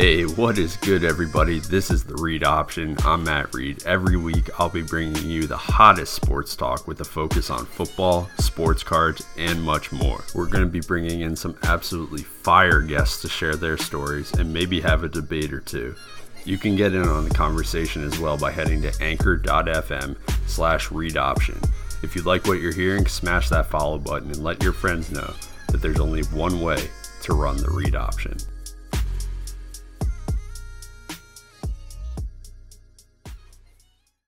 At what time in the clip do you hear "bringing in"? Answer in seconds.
10.80-11.36